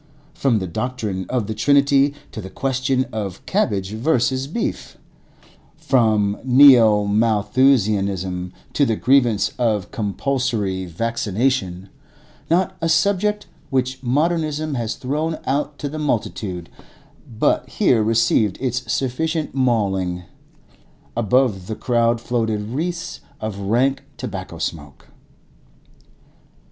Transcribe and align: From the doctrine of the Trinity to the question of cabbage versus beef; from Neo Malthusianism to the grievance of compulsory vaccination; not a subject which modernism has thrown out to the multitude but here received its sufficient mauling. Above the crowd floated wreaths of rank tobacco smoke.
From 0.33 0.57
the 0.57 0.65
doctrine 0.65 1.27
of 1.29 1.45
the 1.45 1.53
Trinity 1.53 2.15
to 2.31 2.41
the 2.41 2.49
question 2.49 3.05
of 3.13 3.45
cabbage 3.45 3.91
versus 3.91 4.47
beef; 4.47 4.97
from 5.77 6.39
Neo 6.43 7.05
Malthusianism 7.05 8.51
to 8.73 8.83
the 8.83 8.95
grievance 8.95 9.51
of 9.59 9.91
compulsory 9.91 10.87
vaccination; 10.87 11.89
not 12.49 12.75
a 12.81 12.89
subject 12.89 13.45
which 13.69 14.01
modernism 14.01 14.73
has 14.73 14.95
thrown 14.95 15.37
out 15.45 15.77
to 15.77 15.87
the 15.87 15.99
multitude 15.99 16.71
but 17.37 17.69
here 17.69 18.01
received 18.01 18.57
its 18.59 18.91
sufficient 18.91 19.53
mauling. 19.53 20.23
Above 21.15 21.67
the 21.67 21.75
crowd 21.75 22.19
floated 22.19 22.69
wreaths 22.69 23.19
of 23.39 23.59
rank 23.59 24.01
tobacco 24.17 24.57
smoke. 24.57 25.09